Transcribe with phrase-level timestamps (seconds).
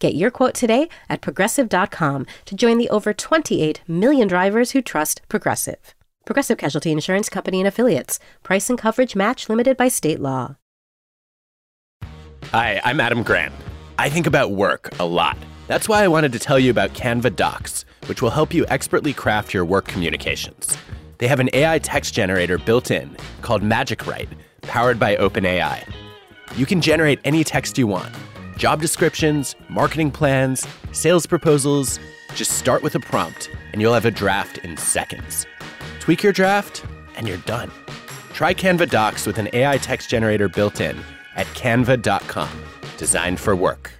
[0.00, 5.20] Get your quote today at progressive.com to join the over 28 million drivers who trust
[5.28, 5.94] Progressive.
[6.24, 8.18] Progressive Casualty Insurance Company and Affiliates.
[8.42, 10.56] Price and coverage match limited by state law.
[12.44, 13.52] Hi, I'm Adam Grant.
[13.98, 15.36] I think about work a lot.
[15.66, 19.12] That's why I wanted to tell you about Canva Docs, which will help you expertly
[19.12, 20.78] craft your work communications.
[21.18, 24.30] They have an AI text generator built in called Magic Write,
[24.62, 25.86] powered by OpenAI.
[26.56, 28.14] You can generate any text you want
[28.60, 31.98] job descriptions, marketing plans, sales proposals.
[32.34, 35.46] Just start with a prompt, and you'll have a draft in seconds.
[35.98, 36.84] Tweak your draft,
[37.16, 37.70] and you're done.
[38.34, 41.00] Try Canva Docs with an AI text generator built in
[41.36, 42.50] at canva.com.
[42.98, 43.92] Designed for work.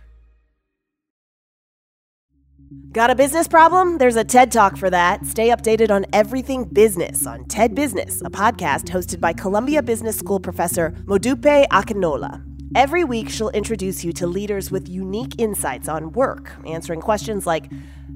[2.92, 3.98] Got a business problem?
[3.98, 5.24] There's a TED Talk for that.
[5.24, 10.38] Stay updated on everything business on TED Business, a podcast hosted by Columbia Business School
[10.38, 12.49] professor Modupe Akinola.
[12.76, 17.68] Every week, she'll introduce you to leaders with unique insights on work, answering questions like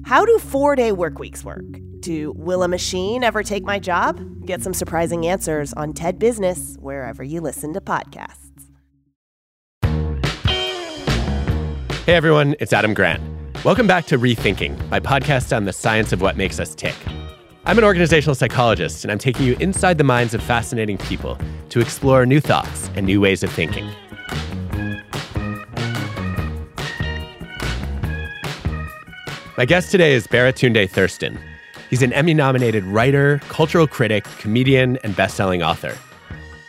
[0.05, 1.65] How do four day work weeks work?
[2.03, 4.45] To Will a machine ever take my job?
[4.45, 8.39] Get some surprising answers on TED Business, wherever you listen to podcasts.
[12.05, 13.21] Hey everyone, it's Adam Grant.
[13.65, 16.95] Welcome back to Rethinking, my podcast on the science of what makes us tick.
[17.65, 21.37] I'm an organizational psychologist, and I'm taking you inside the minds of fascinating people
[21.69, 23.89] to explore new thoughts and new ways of thinking.
[29.57, 31.39] My guest today is Baratunde Thurston.
[31.89, 35.97] He's an Emmy nominated writer, cultural critic, comedian, and best selling author.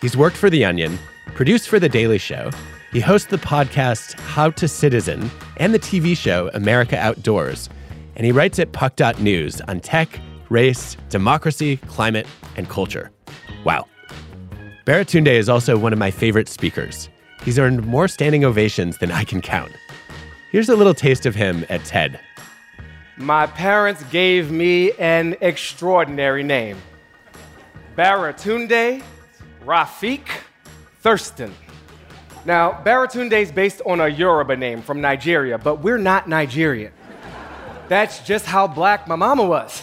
[0.01, 0.97] He's worked for The Onion,
[1.35, 2.53] produced for The Daily Show.
[2.93, 7.69] He hosts the podcast How to Citizen and the TV show America Outdoors.
[8.15, 13.11] And he writes at puck.news on tech, race, democracy, climate, and culture.
[13.65, 13.89] Wow.
[14.85, 17.09] Baratunde is also one of my favorite speakers.
[17.43, 19.73] He's earned more standing ovations than I can count.
[20.53, 22.21] Here's a little taste of him at TED.
[23.19, 26.77] My parents gave me an extraordinary name
[27.97, 29.03] Baratunde
[29.65, 30.21] Rafiq
[31.01, 31.55] Thurston.
[32.45, 36.93] Now, Baratunde is based on a Yoruba name from Nigeria, but we're not Nigerian.
[37.89, 39.83] That's just how black my mama was.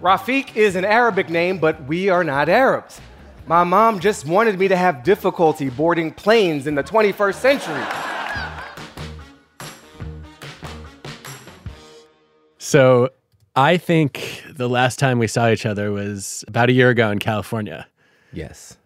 [0.00, 3.02] Rafiq is an Arabic name, but we are not Arabs.
[3.46, 8.13] My mom just wanted me to have difficulty boarding planes in the 21st century.
[12.74, 13.10] So
[13.54, 17.20] I think the last time we saw each other was about a year ago in
[17.20, 17.86] California
[18.32, 18.76] Yes.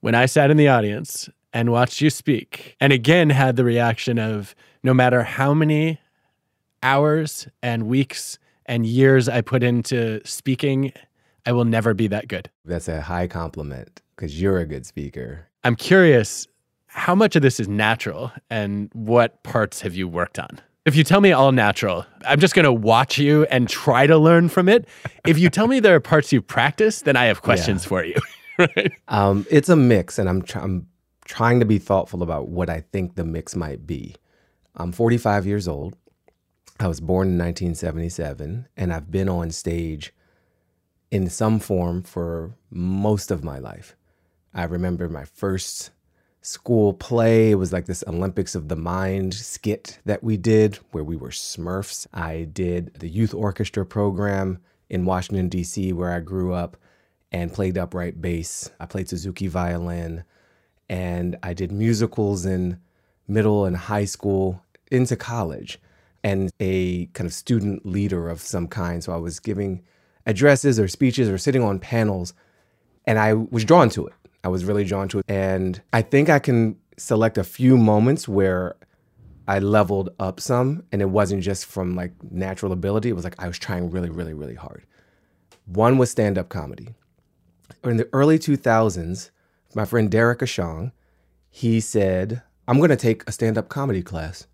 [0.00, 2.74] when I sat in the audience and watched you speak.
[2.80, 6.00] And again, had the reaction of no matter how many
[6.82, 10.92] hours and weeks and years I put into speaking,
[11.46, 12.50] I will never be that good.
[12.64, 15.46] That's a high compliment because you're a good speaker.
[15.62, 16.48] I'm curious
[16.88, 20.60] how much of this is natural and what parts have you worked on?
[20.88, 24.16] If you tell me all natural, I'm just going to watch you and try to
[24.16, 24.88] learn from it.
[25.26, 28.14] If you tell me there are parts you practice, then I have questions for you.
[28.58, 28.90] right?
[29.06, 30.86] Um, it's a mix, and I'm, tr- I'm
[31.26, 34.16] trying to be thoughtful about what I think the mix might be.
[34.76, 35.94] I'm 45 years old.
[36.80, 40.14] I was born in 1977, and I've been on stage
[41.10, 43.94] in some form for most of my life.
[44.54, 45.90] I remember my first
[46.42, 47.50] school play.
[47.50, 51.30] It was like this Olympics of the Mind skit that we did where we were
[51.30, 52.06] Smurfs.
[52.12, 56.76] I did the youth orchestra program in Washington, D.C., where I grew up
[57.30, 58.70] and played upright bass.
[58.80, 60.24] I played Suzuki violin
[60.88, 62.80] and I did musicals in
[63.26, 65.78] middle and high school into college
[66.24, 69.04] and a kind of student leader of some kind.
[69.04, 69.82] So I was giving
[70.24, 72.32] addresses or speeches or sitting on panels
[73.04, 74.14] and I was drawn to it.
[74.44, 75.24] I was really drawn to it.
[75.28, 78.76] And I think I can select a few moments where
[79.46, 83.08] I leveled up some and it wasn't just from like natural ability.
[83.08, 84.84] It was like I was trying really, really, really hard.
[85.66, 86.94] One was stand up comedy.
[87.84, 89.30] In the early 2000s,
[89.74, 90.92] my friend Derek Ashong,
[91.50, 94.46] he said, I'm going to take a stand up comedy class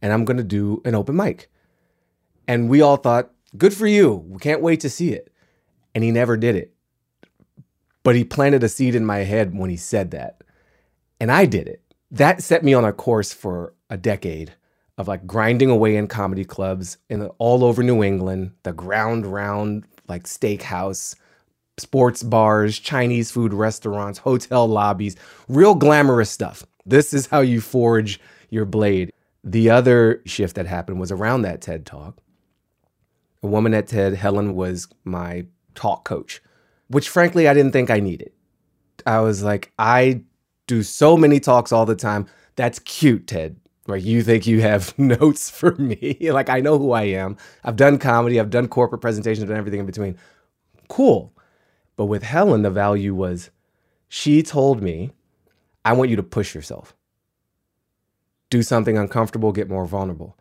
[0.00, 1.50] and I'm going to do an open mic.
[2.46, 4.24] And we all thought, good for you.
[4.26, 5.30] We can't wait to see it.
[5.94, 6.72] And he never did it.
[8.08, 10.42] But he planted a seed in my head when he said that.
[11.20, 11.82] And I did it.
[12.10, 14.54] That set me on a course for a decade
[14.96, 19.84] of like grinding away in comedy clubs in all over New England, the ground round
[20.08, 21.16] like steakhouse,
[21.76, 25.14] sports bars, Chinese food restaurants, hotel lobbies,
[25.46, 26.64] real glamorous stuff.
[26.86, 28.18] This is how you forge
[28.48, 29.12] your blade.
[29.44, 32.22] The other shift that happened was around that TED talk.
[33.42, 35.44] A woman at TED, Helen, was my
[35.74, 36.40] talk coach,
[36.88, 38.32] which frankly I didn't think I needed.
[39.06, 40.22] I was like, I
[40.66, 42.26] do so many talks all the time.
[42.56, 43.58] That's cute, Ted.
[43.86, 46.18] Like you think you have notes for me.
[46.30, 47.36] like I know who I am.
[47.64, 50.18] I've done comedy, I've done corporate presentations, I've done everything in between.
[50.88, 51.32] Cool.
[51.96, 53.50] But with Helen, the value was
[54.08, 55.12] she told me,
[55.84, 56.94] I want you to push yourself.
[58.50, 60.38] Do something uncomfortable, get more vulnerable.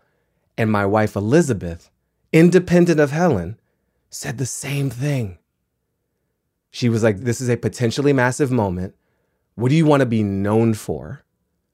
[0.58, 1.90] And my wife, Elizabeth,
[2.32, 3.60] independent of Helen,
[4.10, 5.38] said the same thing.
[6.78, 8.94] She was like, This is a potentially massive moment.
[9.56, 11.24] What do you want to be known for?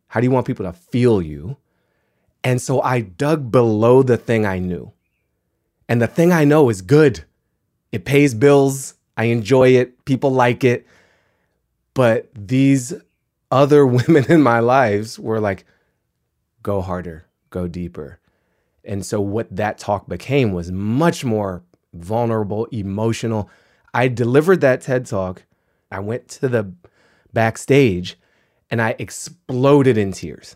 [0.07, 1.57] How do you want people to feel you?
[2.41, 4.93] And so I dug below the thing I knew.
[5.89, 7.25] And the thing I know is good.
[7.91, 8.93] It pays bills.
[9.17, 10.05] I enjoy it.
[10.05, 10.87] People like it.
[11.93, 12.93] But these
[13.51, 15.65] other women in my lives were like,
[16.61, 18.21] go harder, go deeper.
[18.85, 21.61] And so what that talk became was much more
[21.93, 23.49] vulnerable, emotional.
[23.93, 25.43] I delivered that TED talk.
[25.91, 26.73] I went to the
[27.33, 28.17] backstage
[28.71, 30.55] and I exploded in tears.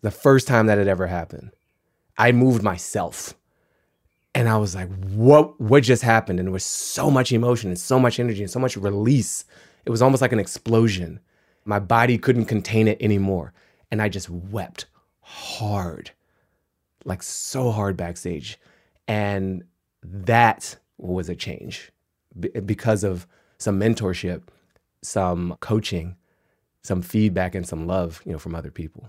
[0.00, 1.50] The first time that had ever happened.
[2.16, 3.34] I moved myself.
[4.34, 6.38] And I was like, what what just happened?
[6.38, 9.44] And there was so much emotion and so much energy and so much release.
[9.84, 11.20] It was almost like an explosion.
[11.64, 13.52] My body couldn't contain it anymore.
[13.90, 14.86] And I just wept
[15.20, 16.10] hard.
[17.04, 18.58] Like so hard backstage.
[19.06, 19.64] And
[20.02, 21.92] that was a change
[22.64, 23.26] because of
[23.58, 24.42] some mentorship,
[25.02, 26.16] some coaching,
[26.82, 29.08] some feedback, and some love, you know, from other people.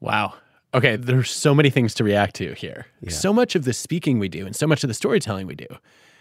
[0.00, 0.34] Wow.
[0.74, 2.86] Okay, there's so many things to react to here.
[3.00, 3.10] Yeah.
[3.10, 5.66] So much of the speaking we do and so much of the storytelling we do.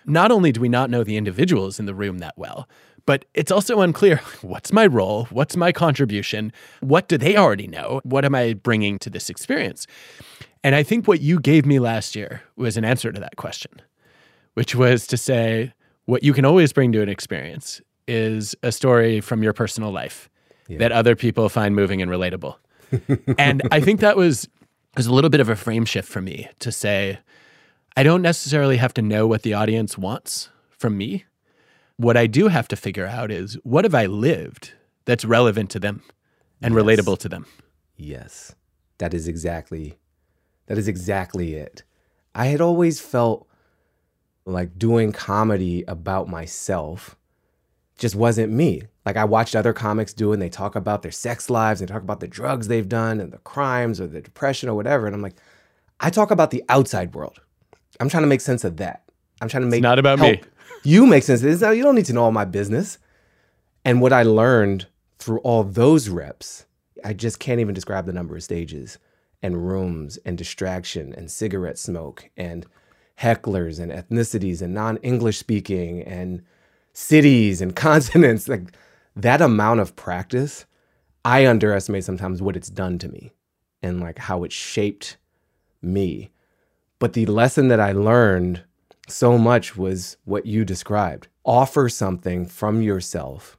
[0.05, 2.67] Not only do we not know the individuals in the room that well,
[3.05, 5.25] but it's also unclear what's my role?
[5.25, 6.53] What's my contribution?
[6.81, 8.01] What do they already know?
[8.03, 9.87] What am I bringing to this experience?
[10.63, 13.81] And I think what you gave me last year was an answer to that question,
[14.53, 15.73] which was to say,
[16.05, 20.29] what you can always bring to an experience is a story from your personal life
[20.67, 20.77] yeah.
[20.79, 22.55] that other people find moving and relatable
[23.38, 24.47] and I think that was
[24.95, 27.19] was a little bit of a frame shift for me to say,
[27.97, 31.25] I don't necessarily have to know what the audience wants from me.
[31.97, 34.73] What I do have to figure out is what have I lived
[35.05, 36.03] that's relevant to them
[36.61, 36.83] and yes.
[36.83, 37.45] relatable to them.
[37.95, 38.55] Yes.
[39.00, 39.97] That is exactly
[40.67, 41.83] that is exactly it.
[42.33, 43.47] I had always felt
[44.45, 47.15] like doing comedy about myself
[47.97, 48.83] just wasn't me.
[49.05, 52.01] Like I watched other comics do and they talk about their sex lives and talk
[52.01, 55.05] about the drugs they've done and the crimes or the depression or whatever.
[55.05, 55.35] And I'm like,
[55.99, 57.39] I talk about the outside world.
[57.99, 59.03] I'm trying to make sense of that.
[59.41, 60.41] I'm trying to make it's not about me.
[60.83, 61.43] You make sense.
[61.43, 62.97] It's not, you don't need to know all my business.
[63.85, 64.87] And what I learned
[65.19, 66.65] through all those reps,
[67.05, 68.97] I just can't even describe the number of stages
[69.41, 72.65] and rooms and distraction and cigarette smoke and
[73.19, 76.42] hecklers and ethnicities and non-English speaking and
[76.94, 78.48] cities and continents.
[78.48, 78.75] Like
[79.15, 80.65] that amount of practice,
[81.25, 83.33] I underestimate sometimes what it's done to me
[83.81, 85.18] and like how it shaped
[85.81, 86.31] me.
[87.00, 88.63] But the lesson that I learned
[89.07, 91.27] so much was what you described.
[91.43, 93.58] Offer something from yourself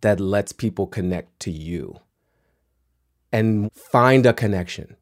[0.00, 2.00] that lets people connect to you
[3.32, 4.96] and find a connection.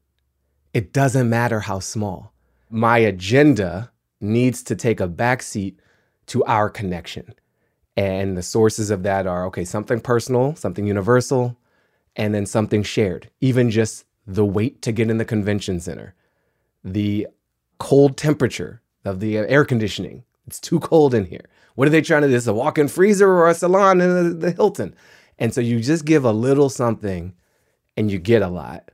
[0.73, 2.32] It doesn't matter how small.
[2.73, 5.75] My agenda needs to take a backseat
[6.25, 7.35] to our connection.
[7.95, 11.55] And the sources of that are okay, something personal, something universal,
[12.15, 13.29] and then something shared.
[13.41, 16.15] Even just the wait to get in the convention center,
[16.83, 17.27] the
[17.77, 20.23] cold temperature of the air conditioning.
[20.47, 21.45] It's too cold in here.
[21.75, 22.33] What are they trying to do?
[22.33, 24.95] This a walk in freezer or a salon in the Hilton?
[25.37, 27.35] And so you just give a little something
[27.95, 28.89] and you get a lot.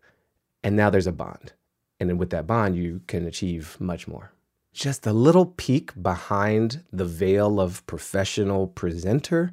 [0.65, 1.53] And now there's a bond.
[1.99, 4.31] And then with that bond, you can achieve much more
[4.73, 9.51] just a little peek behind the veil of professional presenter.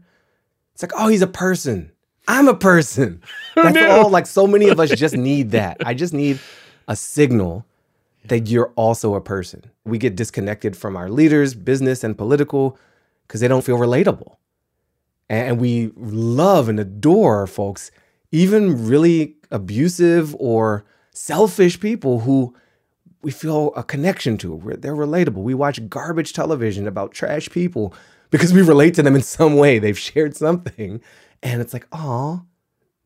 [0.73, 1.91] It's like, oh, he's a person.
[2.29, 3.23] I'm a person.
[3.57, 4.11] That's all.
[4.11, 5.79] Like so many of us just need that.
[5.85, 6.39] I just need
[6.89, 7.65] a signal
[8.27, 9.65] that you're also a person.
[9.85, 12.79] We get disconnected from our leaders, business and political,
[13.27, 14.37] because they don't feel relatable.
[15.29, 17.91] And we love and adore folks,
[18.31, 20.85] even really abusive or
[21.17, 22.55] selfish people who
[23.23, 24.77] we feel a connection to.
[24.79, 25.43] They're relatable.
[25.43, 27.95] We watch garbage television about trash people
[28.31, 29.79] because we relate to them in some way.
[29.79, 31.01] They've shared something.
[31.43, 32.43] And it's like, oh,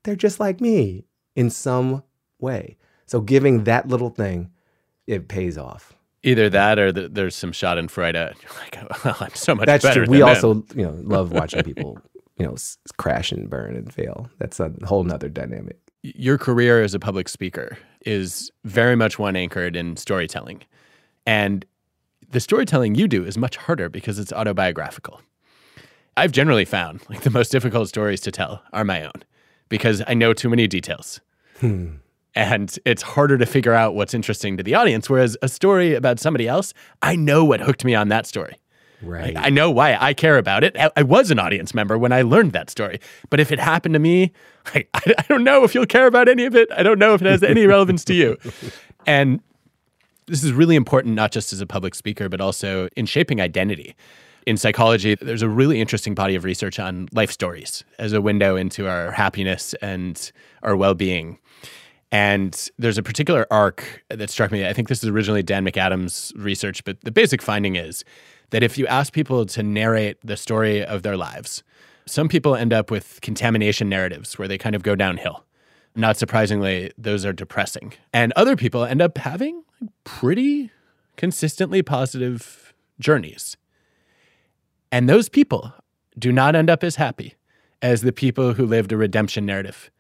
[0.03, 1.05] they're just like me
[1.37, 2.03] in some
[2.39, 2.77] way.
[3.07, 4.51] So giving that little thing,
[5.07, 5.95] it pays off.
[6.23, 8.15] Either that or the, there's some Schadenfreude.
[8.43, 10.05] You're like, well, I'm so much That's better.
[10.05, 10.13] true.
[10.13, 10.67] We also, them.
[10.79, 11.99] you know, love watching people,
[12.37, 14.29] you know, s- crash and burn and fail.
[14.39, 15.79] That's a whole nother dynamic.
[16.03, 20.63] your career as a public speaker is very much one anchored in storytelling.
[21.27, 21.65] And
[22.31, 25.21] the storytelling you do is much harder because it's autobiographical.
[26.17, 29.23] I've generally found like the most difficult stories to tell are my own
[29.69, 31.21] because I know too many details.
[31.61, 31.97] Hmm.
[32.35, 35.11] And it's harder to figure out what's interesting to the audience.
[35.11, 38.57] Whereas a story about somebody else, I know what hooked me on that story.
[39.03, 39.37] Right.
[39.37, 40.77] I know why I care about it.
[40.79, 43.01] I, I was an audience member when I learned that story.
[43.31, 44.33] But if it happened to me,
[44.75, 46.69] I, I, I don't know if you'll care about any of it.
[46.73, 48.37] I don't know if it has any relevance to you.
[49.07, 49.41] And
[50.27, 53.97] this is really important, not just as a public speaker, but also in shaping identity.
[54.47, 58.57] In psychology, there's a really interesting body of research on life stories as a window
[58.57, 60.31] into our happiness and
[60.63, 61.39] our well being.
[62.13, 64.67] And there's a particular arc that struck me.
[64.67, 68.05] I think this is originally Dan McAdams' research, but the basic finding is
[68.51, 71.63] that if you ask people to narrate the story of their lives,
[72.07, 75.45] some people end up with contamination narratives where they kind of go downhill.
[75.95, 77.95] Not surprisingly, those are depressing.
[78.13, 79.65] And other people end up having
[80.05, 80.71] pretty
[81.17, 83.57] consistently positive journeys.
[84.93, 85.73] And those people
[86.19, 87.35] do not end up as happy
[87.83, 89.91] as the people who lived a redemption narrative,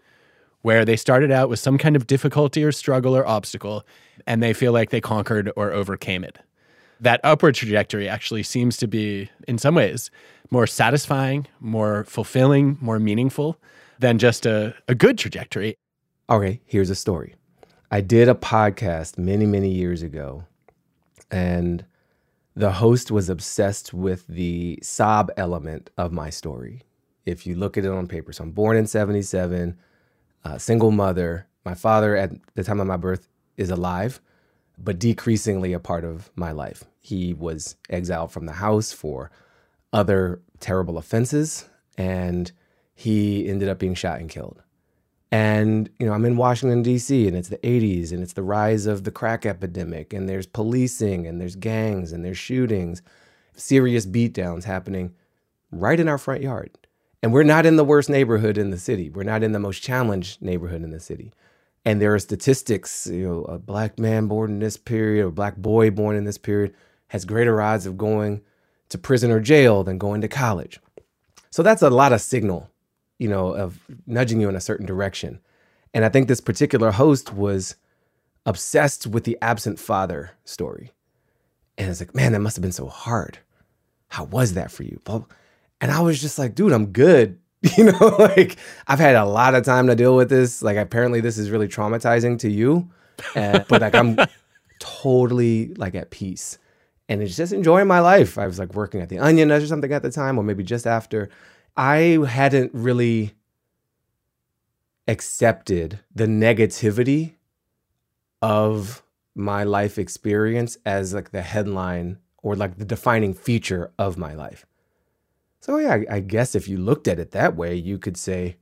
[0.62, 3.86] where they started out with some kind of difficulty or struggle or obstacle,
[4.26, 6.38] and they feel like they conquered or overcame it.
[7.00, 10.10] That upward trajectory actually seems to be, in some ways,
[10.50, 13.56] more satisfying, more fulfilling, more meaningful
[13.98, 15.76] than just a, a good trajectory.
[16.28, 17.34] Okay, here's a story.
[17.90, 20.44] I did a podcast many, many years ago,
[21.30, 21.84] and
[22.54, 26.82] the host was obsessed with the sob element of my story.
[27.24, 29.78] If you look at it on paper, so I'm born in 77,
[30.44, 31.46] uh, single mother.
[31.64, 34.20] My father, at the time of my birth, is alive,
[34.78, 36.84] but decreasingly a part of my life.
[37.00, 39.30] He was exiled from the house for
[39.92, 42.52] other terrible offenses, and
[42.94, 44.62] he ended up being shot and killed.
[45.32, 48.86] And, you know, I'm in Washington, D.C., and it's the 80s, and it's the rise
[48.86, 53.00] of the crack epidemic, and there's policing, and there's gangs, and there's shootings,
[53.54, 55.14] serious beatdowns happening
[55.70, 56.70] right in our front yard.
[57.22, 59.10] And we're not in the worst neighborhood in the city.
[59.10, 61.32] We're not in the most challenged neighborhood in the city.
[61.84, 65.56] And there are statistics, you know, a black man born in this period, a black
[65.56, 66.74] boy born in this period
[67.10, 68.40] has greater odds of going
[68.88, 70.80] to prison or jail than going to college.
[71.50, 72.70] So that's a lot of signal
[73.20, 75.38] you know, of nudging you in a certain direction.
[75.92, 77.76] And I think this particular host was
[78.46, 80.90] obsessed with the absent father story.
[81.76, 83.38] And it's like, man, that must have been so hard.
[84.08, 85.00] How was that for you?
[85.82, 87.38] And I was just like, dude, I'm good.
[87.76, 88.56] You know, like
[88.88, 90.62] I've had a lot of time to deal with this.
[90.62, 92.88] Like apparently this is really traumatizing to you.
[93.34, 94.16] And, but like I'm
[94.78, 96.56] totally like at peace.
[97.10, 98.38] And it's just enjoying my life.
[98.38, 100.86] I was like working at the Onion or something at the time, or maybe just
[100.86, 101.28] after.
[101.76, 103.34] I hadn't really
[105.08, 107.34] accepted the negativity
[108.40, 109.02] of
[109.34, 114.64] my life experience as like the headline or like the defining feature of my life.
[115.58, 118.56] So yeah, I, I guess if you looked at it that way, you could say,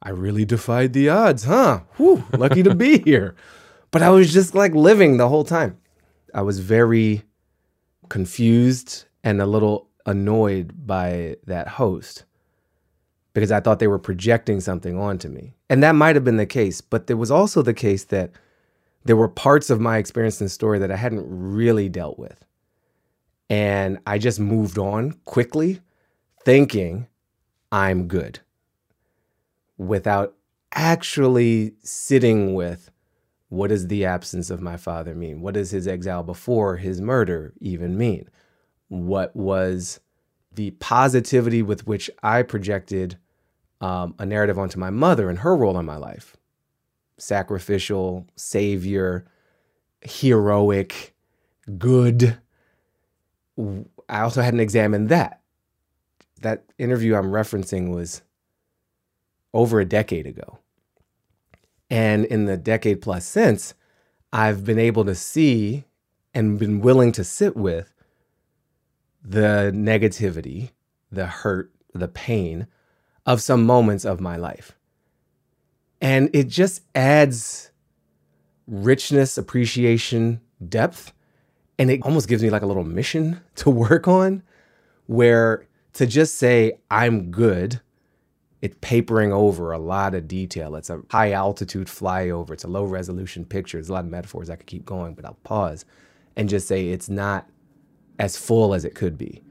[0.00, 1.80] I really defied the odds, huh?
[1.96, 3.34] Whew, lucky to be here.
[3.90, 5.78] But I was just like living the whole time.
[6.32, 7.24] I was very
[8.12, 12.26] confused and a little annoyed by that host
[13.32, 15.54] because I thought they were projecting something onto me.
[15.70, 18.30] And that might have been the case, but there was also the case that
[19.06, 22.44] there were parts of my experience and story that I hadn't really dealt with.
[23.48, 25.80] And I just moved on quickly,
[26.44, 27.08] thinking
[27.72, 28.40] I'm good
[29.78, 30.34] without
[30.74, 32.90] actually sitting with
[33.52, 35.42] what does the absence of my father mean?
[35.42, 38.30] What does his exile before his murder even mean?
[38.88, 40.00] What was
[40.54, 43.18] the positivity with which I projected
[43.82, 46.34] um, a narrative onto my mother and her role in my life
[47.18, 49.26] sacrificial, savior,
[50.00, 51.14] heroic,
[51.76, 52.38] good.
[54.08, 55.42] I also hadn't examined that.
[56.40, 58.22] That interview I'm referencing was
[59.52, 60.58] over a decade ago.
[61.92, 63.74] And in the decade plus since,
[64.32, 65.84] I've been able to see
[66.32, 67.92] and been willing to sit with
[69.22, 70.70] the negativity,
[71.10, 72.66] the hurt, the pain
[73.26, 74.72] of some moments of my life.
[76.00, 77.70] And it just adds
[78.66, 81.12] richness, appreciation, depth.
[81.78, 84.42] And it almost gives me like a little mission to work on
[85.08, 87.81] where to just say, I'm good
[88.62, 90.76] it's papering over a lot of detail.
[90.76, 92.52] It's a high altitude flyover.
[92.52, 93.76] It's a low resolution picture.
[93.76, 95.84] There's a lot of metaphors I could keep going, but I'll pause
[96.36, 97.48] and just say it's not
[98.20, 99.42] as full as it could be.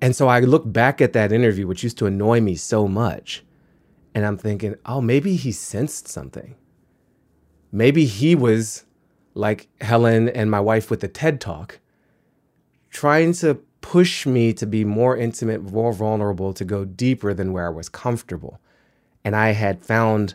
[0.00, 3.44] And so I look back at that interview, which used to annoy me so much,
[4.14, 6.54] and I'm thinking, oh, maybe he sensed something.
[7.70, 8.84] Maybe he was
[9.34, 11.80] like Helen and my wife with the TED Talk,
[12.90, 17.66] trying to push me to be more intimate, more vulnerable, to go deeper than where
[17.66, 18.60] I was comfortable.
[19.24, 20.34] And I had found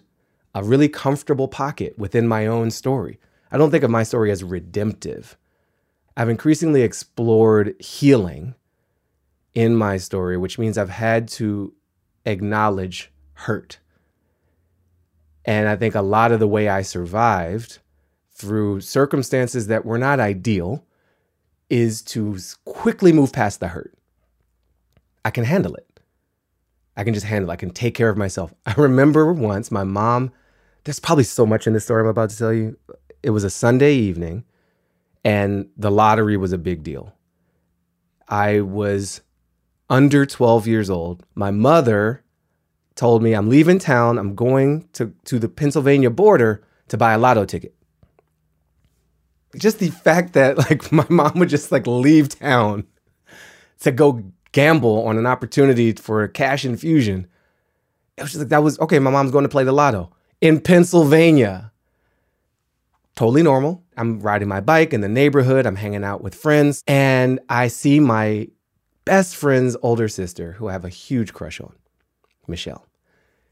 [0.55, 3.19] a really comfortable pocket within my own story.
[3.51, 5.38] I don't think of my story as redemptive.
[6.17, 8.55] I've increasingly explored healing
[9.53, 11.75] in my story, which means I've had to
[12.25, 13.77] acknowledge hurt.
[15.45, 17.77] And I think a lot of the way I survived
[18.31, 20.83] through circumstances that were not ideal
[21.74, 23.96] is to quickly move past the hurt.
[25.25, 26.00] I can handle it.
[26.96, 27.53] I can just handle it.
[27.53, 28.53] I can take care of myself.
[28.68, 30.32] I remember once my mom,
[30.84, 32.77] there's probably so much in this story I'm about to tell you.
[33.24, 34.44] It was a Sunday evening
[35.25, 37.12] and the lottery was a big deal.
[38.27, 39.22] I was
[39.89, 41.25] under 12 years old.
[41.34, 42.24] My mother
[42.94, 44.20] told me I'm leaving town.
[44.20, 47.74] I'm going to, to the Pennsylvania border to buy a lotto ticket.
[49.55, 52.86] Just the fact that like my mom would just like leave town
[53.81, 57.27] to go gamble on an opportunity for a cash infusion.
[58.17, 59.00] It was just like that was okay.
[59.00, 61.72] My mom's going to play the lotto in Pennsylvania.
[63.15, 63.83] Totally normal.
[63.95, 65.67] I'm riding my bike in the neighborhood.
[65.67, 68.48] I'm hanging out with friends, and I see my
[69.05, 71.75] best friend's older sister, who I have a huge crush on.
[72.48, 72.88] Michelle.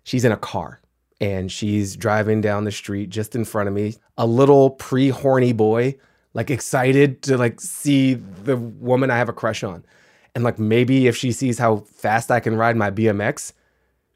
[0.03, 0.81] She's in a car
[1.21, 3.95] and she's driving down the street just in front of me.
[4.17, 5.95] A little pre horny boy,
[6.33, 9.85] like excited to like see the woman I have a crush on.
[10.33, 13.53] And like maybe if she sees how fast I can ride my BMX,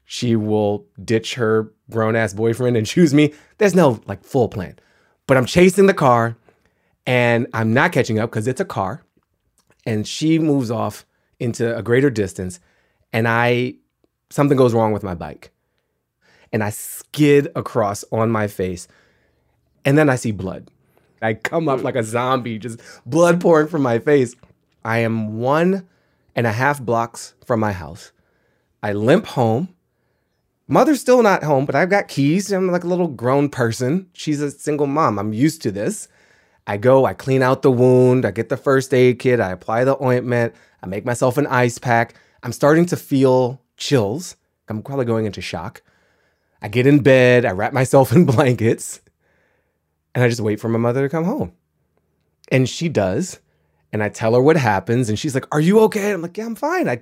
[0.04, 3.32] she will ditch her grown ass boyfriend and choose me.
[3.58, 4.76] There's no like full plan.
[5.28, 6.36] But I'm chasing the car
[7.06, 9.04] and I'm not catching up because it's a car.
[9.84, 11.06] And she moves off
[11.38, 12.58] into a greater distance.
[13.12, 13.74] And I
[14.30, 15.52] something goes wrong with my bike.
[16.56, 18.88] And I skid across on my face.
[19.84, 20.70] And then I see blood.
[21.20, 24.34] I come up like a zombie, just blood pouring from my face.
[24.82, 25.86] I am one
[26.34, 28.10] and a half blocks from my house.
[28.82, 29.68] I limp home.
[30.66, 32.50] Mother's still not home, but I've got keys.
[32.50, 34.08] I'm like a little grown person.
[34.14, 35.18] She's a single mom.
[35.18, 36.08] I'm used to this.
[36.66, 39.84] I go, I clean out the wound, I get the first aid kit, I apply
[39.84, 42.14] the ointment, I make myself an ice pack.
[42.42, 44.36] I'm starting to feel chills.
[44.68, 45.82] I'm probably going into shock.
[46.62, 49.00] I get in bed, I wrap myself in blankets,
[50.14, 51.52] and I just wait for my mother to come home.
[52.50, 53.40] And she does.
[53.92, 56.12] And I tell her what happens, and she's like, Are you okay?
[56.12, 56.88] I'm like, Yeah, I'm fine.
[56.88, 57.00] I,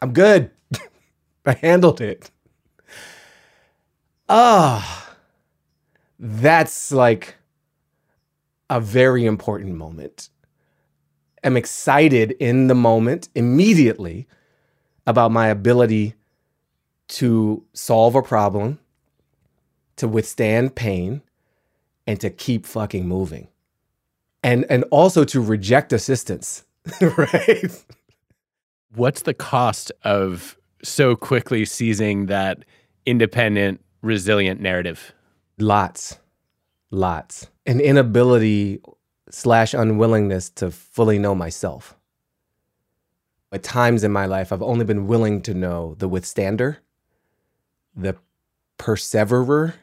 [0.00, 0.50] I'm good.
[1.46, 2.30] I handled it.
[4.28, 5.16] Ah, oh,
[6.18, 7.34] that's like
[8.68, 10.28] a very important moment.
[11.42, 14.28] I'm excited in the moment immediately
[15.06, 16.14] about my ability
[17.08, 18.78] to solve a problem,
[20.00, 21.22] to withstand pain,
[22.06, 23.48] and to keep fucking moving.
[24.42, 26.64] And and also to reject assistance,
[27.00, 27.84] right?
[28.94, 32.64] What's the cost of so quickly seizing that
[33.04, 35.12] independent, resilient narrative?
[35.58, 36.18] Lots.
[36.90, 37.48] Lots.
[37.66, 38.80] An inability
[39.30, 41.94] slash unwillingness to fully know myself.
[43.52, 46.78] At times in my life, I've only been willing to know the withstander,
[47.94, 48.16] the
[48.78, 49.74] perseverer,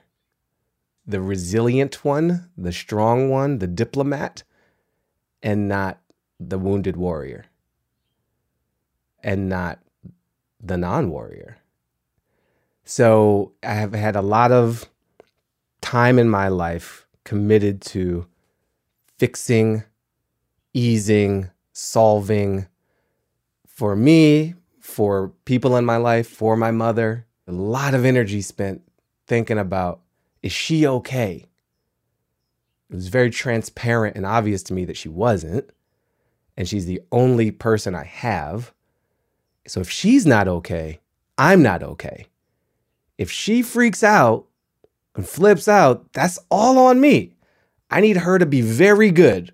[1.08, 4.44] the resilient one, the strong one, the diplomat,
[5.42, 6.00] and not
[6.40, 7.46] the wounded warrior,
[9.24, 9.80] and not
[10.60, 11.58] the non warrior.
[12.84, 14.90] So I have had a lot of
[15.82, 18.28] time in my life committed to
[19.18, 19.84] fixing,
[20.74, 22.68] easing, solving
[23.66, 27.26] for me, for people in my life, for my mother.
[27.48, 28.82] A lot of energy spent
[29.28, 30.02] thinking about
[30.48, 31.46] is she okay?
[32.90, 35.70] It was very transparent and obvious to me that she wasn't.
[36.56, 38.74] And she's the only person I have.
[39.68, 41.02] So if she's not okay,
[41.38, 42.28] I'm not okay.
[43.18, 44.48] If she freaks out
[45.16, 47.34] and flips out, that's all on me.
[47.92, 49.52] I need her to be very good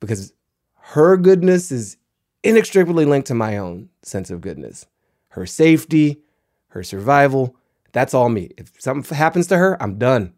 [0.00, 0.32] because
[0.76, 1.98] her goodness is
[2.42, 4.86] inextricably linked to my own sense of goodness.
[5.28, 6.22] Her safety,
[6.68, 7.54] her survival,
[7.96, 8.50] that's all me.
[8.58, 10.34] If something happens to her, I'm done.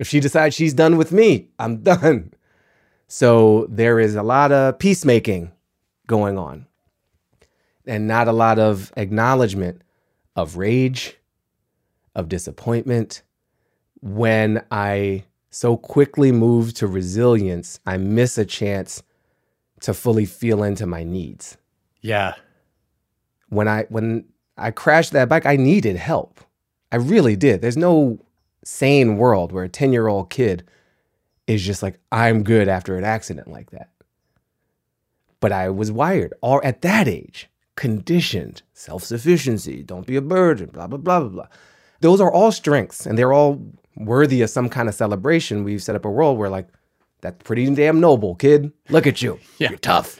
[0.00, 2.32] If she decides she's done with me, I'm done.
[3.06, 5.52] So there is a lot of peacemaking
[6.08, 6.66] going on
[7.86, 9.82] and not a lot of acknowledgement
[10.34, 11.16] of rage,
[12.16, 13.22] of disappointment.
[14.00, 19.04] When I so quickly move to resilience, I miss a chance
[19.82, 21.58] to fully feel into my needs.
[22.00, 22.34] Yeah.
[23.50, 24.24] When I when
[24.58, 26.40] I crashed that bike, I needed help.
[26.92, 27.60] I really did.
[27.60, 28.18] There's no
[28.64, 30.64] sane world where a 10-year-old kid
[31.46, 33.90] is just like, I'm good after an accident like that.
[35.40, 40.86] But I was wired or at that age, conditioned, self-sufficiency, don't be a burden, blah,
[40.86, 41.46] blah, blah, blah, blah.
[42.00, 43.62] Those are all strengths and they're all
[43.96, 45.64] worthy of some kind of celebration.
[45.64, 46.68] We've set up a world where like,
[47.20, 48.72] that's pretty damn noble, kid.
[48.88, 49.38] Look at you.
[49.58, 49.70] Yeah.
[49.70, 50.18] You're tough.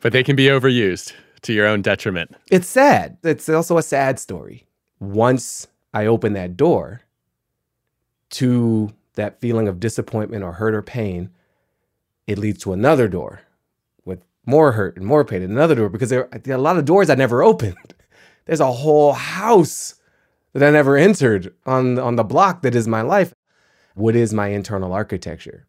[0.00, 2.34] But they can be overused to your own detriment.
[2.50, 3.16] It's sad.
[3.22, 4.66] It's also a sad story.
[5.00, 7.02] Once I open that door
[8.30, 11.30] to that feeling of disappointment or hurt or pain,
[12.26, 13.42] it leads to another door
[14.04, 16.84] with more hurt and more pain, and another door because there, are a lot of
[16.84, 17.94] doors I never opened.
[18.44, 19.94] There's a whole house
[20.52, 23.32] that I never entered on, on the block that is my life.
[23.94, 25.66] What is my internal architecture?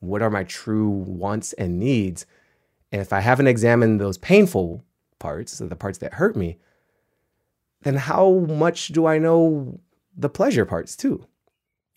[0.00, 2.26] What are my true wants and needs?
[2.90, 4.82] And if I haven't examined those painful
[5.18, 6.58] parts, the parts that hurt me,
[7.82, 9.80] then how much do I know
[10.16, 11.26] the pleasure parts too?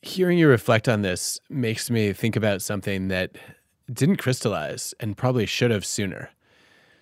[0.01, 3.37] Hearing you reflect on this makes me think about something that
[3.91, 6.29] didn't crystallize and probably should have sooner.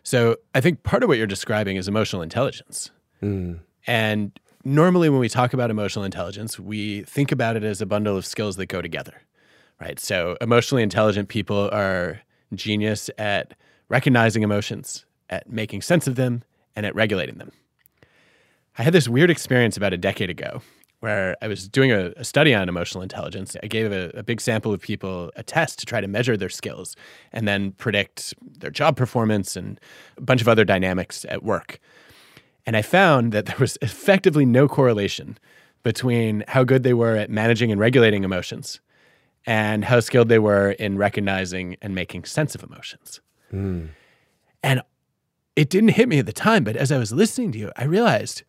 [0.04, 2.92] So I think part of what you're describing is emotional intelligence.
[3.22, 3.60] Mm.
[3.86, 8.18] And normally when we talk about emotional intelligence, we think about it as a bundle
[8.18, 9.22] of skills that go together,
[9.80, 10.00] right?
[10.00, 12.22] So emotionally intelligent people are
[12.54, 13.54] genius at
[13.90, 16.44] recognizing emotions, at making sense of them,
[16.76, 17.52] and at regulating them.
[18.78, 20.62] I had this weird experience about a decade ago
[21.00, 23.56] where I was doing a, a study on emotional intelligence.
[23.64, 26.50] I gave a, a, big sample of people a test to try to measure their
[26.50, 26.96] skills
[27.32, 29.80] and then predict their job performance and
[30.18, 31.80] a bunch of other dynamics at work.
[32.66, 35.38] And I found that there was effectively no correlation
[35.84, 38.82] between how good they were at managing and regulating emotions
[39.46, 43.22] and how skilled they were in recognizing and making sense of emotions.
[43.54, 43.90] Mm.
[44.62, 44.82] And
[45.56, 47.86] it didn't hit me at the time, but as I was listening to you, I
[47.86, 48.44] realized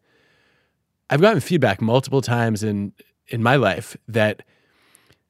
[1.10, 2.92] I've gotten feedback multiple times in
[3.28, 4.42] in my life that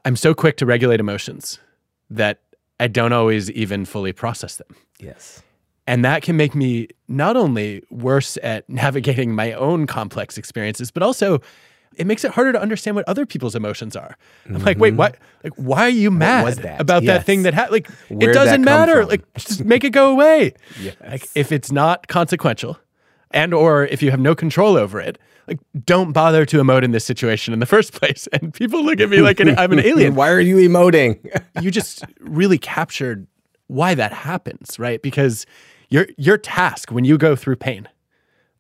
[0.05, 1.59] I'm so quick to regulate emotions
[2.09, 2.40] that
[2.79, 4.75] I don't always even fully process them.
[4.99, 5.43] Yes.
[5.87, 11.03] And that can make me not only worse at navigating my own complex experiences, but
[11.03, 11.40] also
[11.97, 14.16] it makes it harder to understand what other people's emotions are.
[14.47, 14.64] I'm mm-hmm.
[14.64, 15.16] like, wait, what?
[15.43, 16.81] Like, why are you mad that?
[16.81, 17.19] about yes.
[17.19, 17.73] that thing that happened?
[17.73, 19.05] Like, Where'd it doesn't matter.
[19.05, 20.55] Like, just make it go away.
[20.81, 20.97] yes.
[21.01, 22.79] Like, if it's not consequential,
[23.31, 26.93] and or if you have no control over it, like, don't bother to emote in
[26.93, 28.29] this situation in the first place.
[28.33, 30.14] And people look at me like an, I'm an alien.
[30.14, 31.19] why are you emoting?
[31.61, 33.27] you just really captured
[33.66, 35.01] why that happens, right?
[35.01, 35.47] Because
[35.90, 37.88] your your task when you go through pain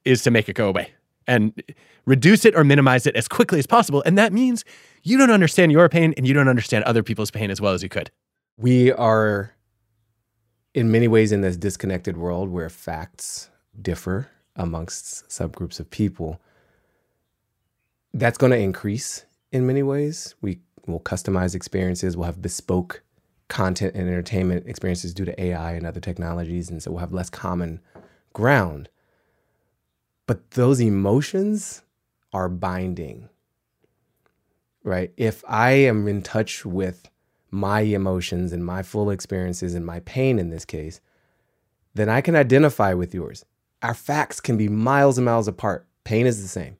[0.04, 0.92] is to make it go away
[1.26, 1.62] and
[2.06, 4.02] reduce it or minimize it as quickly as possible.
[4.06, 4.64] And that means
[5.02, 7.82] you don't understand your pain and you don't understand other people's pain as well as
[7.82, 8.10] you could.
[8.56, 9.52] We are,
[10.74, 16.40] in many ways, in this disconnected world where facts differ amongst subgroups of people.
[18.12, 20.34] That's going to increase in many ways.
[20.40, 23.02] We will customize experiences, we'll have bespoke
[23.48, 26.70] content and entertainment experiences due to AI and other technologies.
[26.70, 27.80] And so we'll have less common
[28.32, 28.88] ground.
[30.26, 31.82] But those emotions
[32.32, 33.28] are binding,
[34.84, 35.12] right?
[35.16, 37.10] If I am in touch with
[37.50, 41.00] my emotions and my full experiences and my pain in this case,
[41.94, 43.44] then I can identify with yours.
[43.82, 45.86] Our facts can be miles and miles apart.
[46.04, 46.76] Pain is the same.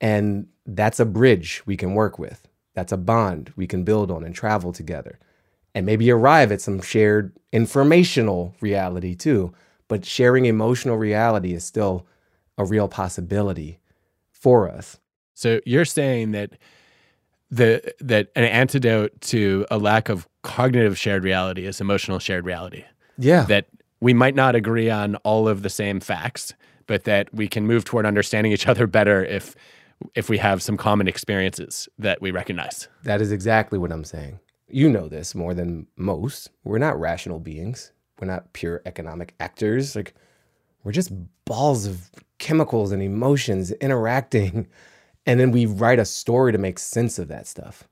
[0.00, 2.48] And that's a bridge we can work with.
[2.74, 5.18] That's a bond we can build on and travel together
[5.74, 9.52] and maybe arrive at some shared informational reality too.
[9.88, 12.06] But sharing emotional reality is still
[12.56, 13.80] a real possibility
[14.30, 14.98] for us.
[15.34, 16.52] So you're saying that
[17.50, 22.84] the that an antidote to a lack of cognitive shared reality is emotional shared reality.
[23.18, 23.42] Yeah.
[23.44, 23.66] That
[24.00, 26.54] we might not agree on all of the same facts,
[26.86, 29.54] but that we can move toward understanding each other better if
[30.14, 32.88] if we have some common experiences that we recognize.
[33.04, 34.40] That is exactly what I'm saying
[34.72, 36.50] you know this more than most.
[36.64, 37.92] We're not rational beings.
[38.20, 39.96] We're not pure economic actors.
[39.96, 40.14] Like
[40.84, 41.12] we're just
[41.44, 44.68] balls of chemicals and emotions interacting.
[45.26, 47.86] And then we write a story to make sense of that stuff.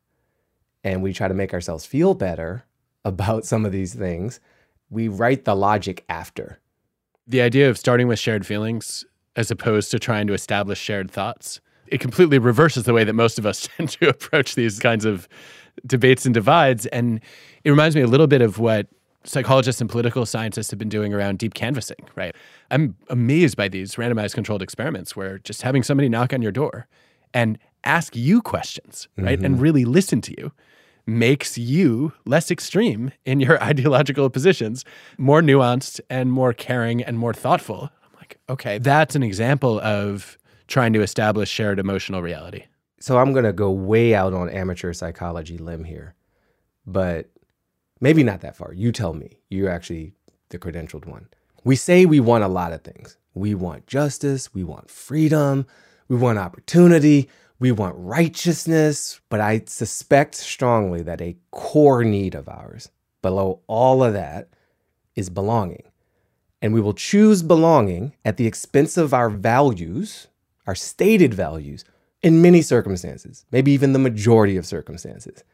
[0.82, 2.64] And we try to make ourselves feel better
[3.04, 4.40] about some of these things.
[4.90, 6.58] We write the logic after.
[7.26, 9.04] The idea of starting with shared feelings
[9.36, 13.38] as opposed to trying to establish shared thoughts, it completely reverses the way that most
[13.38, 15.28] of us tend to approach these kinds of
[15.86, 16.86] debates and divides.
[16.86, 17.20] And
[17.64, 18.88] it reminds me a little bit of what
[19.24, 22.34] psychologists and political scientists have been doing around deep canvassing, right?
[22.70, 26.86] I'm amazed by these randomized controlled experiments where just having somebody knock on your door
[27.34, 29.38] and ask you questions, right?
[29.38, 29.62] And mm-hmm.
[29.62, 30.52] really listen to you
[31.08, 34.84] makes you less extreme in your ideological positions,
[35.16, 37.90] more nuanced and more caring and more thoughtful.
[38.04, 40.36] I'm like, okay, that's an example of
[40.68, 42.64] trying to establish shared emotional reality.
[43.00, 46.14] So I'm going to go way out on amateur psychology limb here,
[46.86, 47.30] but
[48.00, 48.74] maybe not that far.
[48.74, 49.38] You tell me.
[49.48, 50.12] You're actually
[50.50, 51.28] the credentialed one.
[51.64, 53.16] We say we want a lot of things.
[53.34, 55.66] We want justice, we want freedom,
[56.08, 57.28] we want opportunity,
[57.60, 62.90] we want righteousness, but I suspect strongly that a core need of ours
[63.22, 64.48] below all of that
[65.16, 65.82] is belonging.
[66.62, 70.28] And we will choose belonging at the expense of our values,
[70.66, 71.84] our stated values,
[72.22, 75.44] in many circumstances, maybe even the majority of circumstances.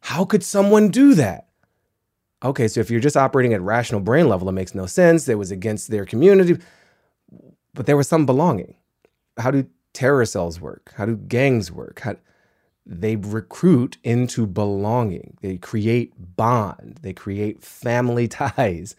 [0.00, 1.48] How could someone do that?
[2.44, 5.26] Okay, so if you're just operating at rational brain level, it makes no sense.
[5.28, 6.58] It was against their community,
[7.72, 8.74] but there was some belonging.
[9.38, 10.92] How do terror cells work?
[10.96, 12.00] How do gangs work?
[12.00, 12.16] How,
[12.86, 15.38] they recruit into belonging.
[15.40, 16.98] They create bond.
[17.00, 18.94] They create family ties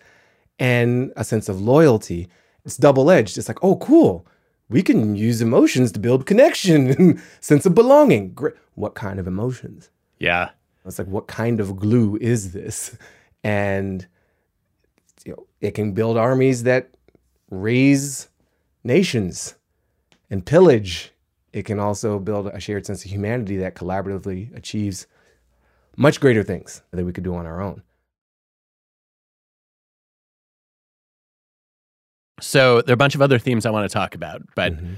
[0.57, 2.27] and a sense of loyalty.
[2.63, 3.37] It's double edged.
[3.37, 4.25] It's like, oh, cool.
[4.69, 8.33] We can use emotions to build connection and sense of belonging.
[8.33, 8.55] Great.
[8.73, 9.91] What kind of emotions?
[10.17, 10.49] Yeah.
[10.85, 12.97] It's like, what kind of glue is this?
[13.43, 14.07] And
[15.23, 16.89] you know, it can build armies that
[17.51, 18.27] raise
[18.83, 19.53] nations
[20.29, 21.11] and pillage.
[21.53, 25.07] It can also build a shared sense of humanity that collaboratively achieves
[25.95, 27.81] much greater things that we could do on our own.
[32.41, 34.95] So there are a bunch of other themes I want to talk about, but mm-hmm.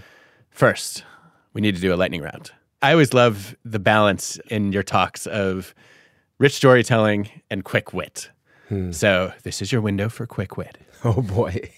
[0.49, 1.03] first,
[1.53, 2.51] we need to do a lightning round.
[2.81, 5.73] I always love the balance in your talks of
[6.39, 8.31] rich storytelling and quick wit.
[8.69, 8.91] Hmm.
[8.91, 10.77] So this is your window for quick wit.
[11.03, 11.69] Oh boy,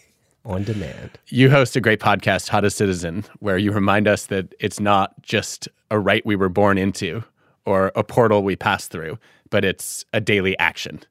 [0.46, 1.12] on demand.
[1.28, 5.22] You host a great podcast, How to Citizen, where you remind us that it's not
[5.22, 7.24] just a right we were born into
[7.66, 9.18] or a portal we pass through,
[9.50, 11.02] but it's a daily action.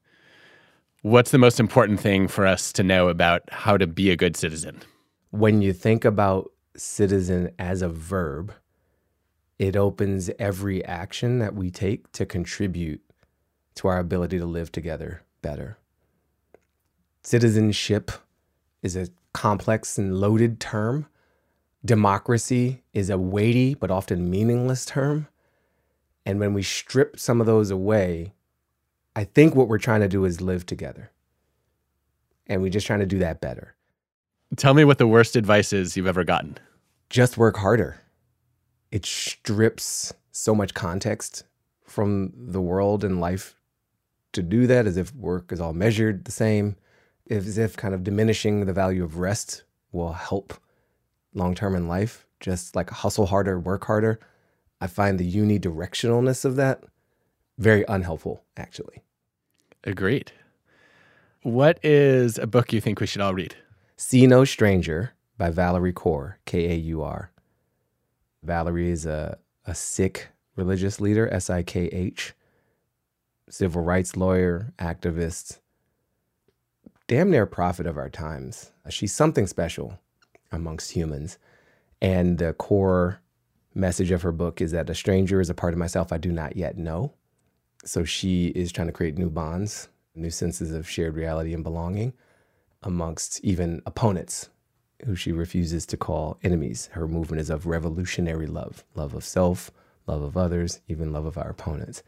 [1.01, 4.35] What's the most important thing for us to know about how to be a good
[4.35, 4.81] citizen?
[5.31, 8.53] When you think about citizen as a verb,
[9.57, 13.01] it opens every action that we take to contribute
[13.75, 15.77] to our ability to live together better.
[17.23, 18.11] Citizenship
[18.81, 21.07] is a complex and loaded term.
[21.83, 25.27] Democracy is a weighty but often meaningless term.
[26.25, 28.33] And when we strip some of those away,
[29.15, 31.11] I think what we're trying to do is live together.
[32.47, 33.75] And we're just trying to do that better.
[34.55, 36.57] Tell me what the worst advice is you've ever gotten.
[37.09, 38.01] Just work harder.
[38.91, 41.43] It strips so much context
[41.85, 43.55] from the world and life
[44.33, 46.75] to do that as if work is all measured the same,
[47.29, 50.53] as if kind of diminishing the value of rest will help
[51.33, 52.25] long term in life.
[52.39, 54.19] Just like hustle harder, work harder.
[54.81, 56.83] I find the unidirectionalness of that
[57.57, 59.03] very unhelpful, actually.
[59.83, 60.31] Agreed.
[61.43, 63.55] What is a book you think we should all read?
[63.97, 67.31] See No Stranger by Valerie Kaur, K A U R.
[68.43, 72.33] Valerie is a, a Sikh religious leader, S I K H,
[73.49, 75.59] civil rights lawyer, activist,
[77.09, 78.71] damn near prophet of our times.
[78.87, 79.99] She's something special
[80.51, 81.39] amongst humans.
[82.03, 83.19] And the core
[83.73, 86.31] message of her book is that a stranger is a part of myself I do
[86.31, 87.15] not yet know.
[87.83, 92.13] So she is trying to create new bonds, new senses of shared reality and belonging
[92.83, 94.49] amongst even opponents
[95.03, 96.89] who she refuses to call enemies.
[96.91, 99.71] Her movement is of revolutionary love love of self,
[100.05, 102.03] love of others, even love of our opponents.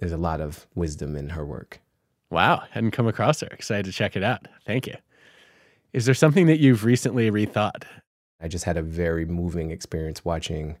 [0.00, 1.80] There's a lot of wisdom in her work.
[2.30, 3.48] Wow, hadn't come across her.
[3.48, 4.48] Excited to check it out.
[4.66, 4.94] Thank you.
[5.92, 7.84] Is there something that you've recently rethought?
[8.40, 10.76] I just had a very moving experience watching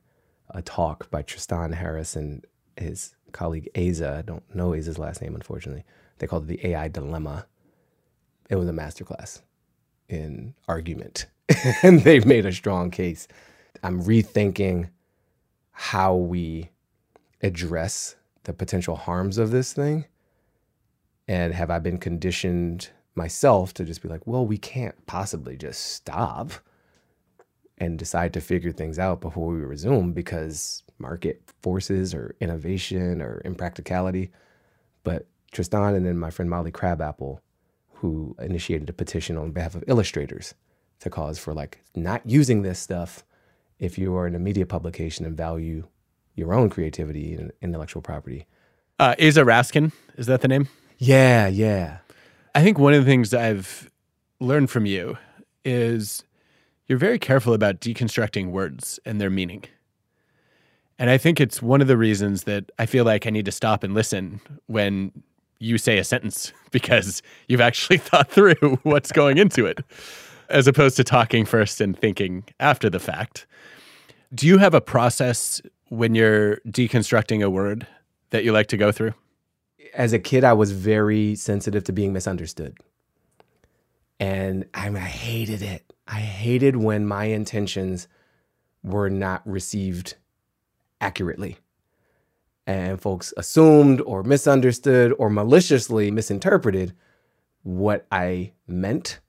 [0.50, 2.44] a talk by Tristan Harris and
[2.76, 4.18] his colleague Aza.
[4.18, 5.84] I don't know Aza's last name, unfortunately.
[6.18, 7.46] They called it the AI dilemma.
[8.50, 9.42] It was a masterclass
[10.08, 11.26] in argument,
[11.82, 13.26] and they've made a strong case.
[13.82, 14.90] I'm rethinking
[15.72, 16.70] how we
[17.42, 20.06] address the potential harms of this thing.
[21.28, 25.92] And have I been conditioned myself to just be like, well, we can't possibly just
[25.92, 26.52] stop
[27.78, 33.42] and decide to figure things out before we resume because market forces or innovation or
[33.44, 34.30] impracticality.
[35.04, 37.40] But Tristan and then my friend Molly Crabapple,
[37.94, 40.54] who initiated a petition on behalf of illustrators
[41.00, 43.24] to cause for like not using this stuff
[43.78, 45.86] if you are in a media publication and value
[46.34, 48.46] your own creativity and intellectual property.
[48.98, 50.68] Uh, Raskin, is that the name?
[50.98, 51.98] Yeah, yeah.
[52.54, 53.90] I think one of the things I've
[54.40, 55.18] learned from you
[55.64, 56.22] is
[56.88, 59.64] you're very careful about deconstructing words and their meaning.
[60.98, 63.52] And I think it's one of the reasons that I feel like I need to
[63.52, 65.12] stop and listen when
[65.58, 69.80] you say a sentence because you've actually thought through what's going into it,
[70.48, 73.46] as opposed to talking first and thinking after the fact.
[74.34, 77.86] Do you have a process when you're deconstructing a word
[78.30, 79.14] that you like to go through?
[79.94, 82.78] As a kid, I was very sensitive to being misunderstood.
[84.18, 85.92] And I, I hated it.
[86.06, 88.08] I hated when my intentions
[88.82, 90.14] were not received
[91.00, 91.58] accurately.
[92.66, 96.94] And folks assumed or misunderstood or maliciously misinterpreted
[97.62, 99.20] what I meant.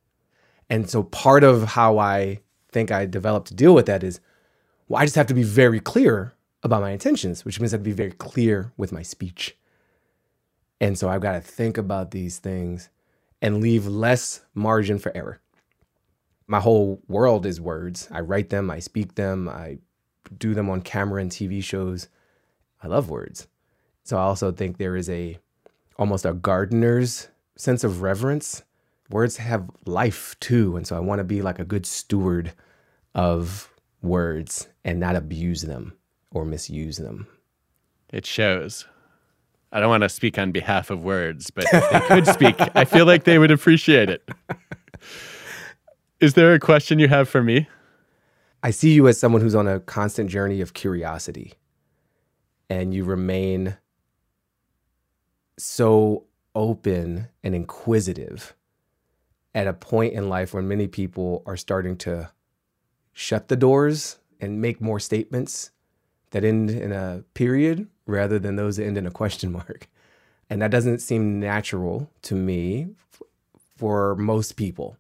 [0.70, 2.40] And so part of how I
[2.72, 4.20] think I developed to deal with that is
[4.88, 7.82] well, I just have to be very clear about my intentions, which means I have
[7.82, 9.58] to be very clear with my speech.
[10.80, 12.90] And so I've got to think about these things
[13.42, 15.40] and leave less margin for error.
[16.48, 18.08] My whole world is words.
[18.12, 19.80] I write them, I speak them, I
[20.38, 22.08] do them on camera and TV shows.
[22.82, 23.48] I love words.
[24.04, 25.40] So I also think there is a
[25.98, 28.64] almost a gardener's sense of reverence.
[29.10, 32.54] Words have life too, and so I want to be like a good steward
[33.16, 33.70] of
[34.02, 35.94] words and not abuse them
[36.32, 37.28] or misuse them.
[38.10, 38.86] It shows.
[39.72, 42.86] I don't want to speak on behalf of words, but if they could speak, I
[42.86, 44.28] feel like they would appreciate it.
[46.20, 47.68] Is there a question you have for me?
[48.64, 51.54] I see you as someone who's on a constant journey of curiosity
[52.70, 53.78] and you remain
[55.60, 56.26] so
[56.56, 58.56] open and inquisitive
[59.54, 62.32] at a point in life when many people are starting to
[63.14, 65.72] shut the doors and make more statements
[66.32, 69.88] that end in a period rather than those that end in a question mark.
[70.50, 72.88] And that doesn't seem natural to me
[73.76, 74.96] for most people.